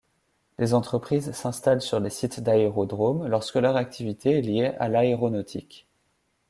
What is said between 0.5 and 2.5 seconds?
Des entreprises s'installent sur les sites